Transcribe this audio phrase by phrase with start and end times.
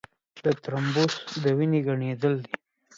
[0.43, 2.53] د ترومبوس د وینې ګڼېدل دي.